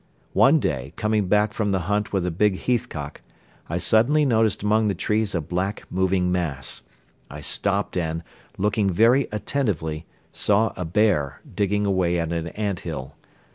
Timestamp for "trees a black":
4.95-5.83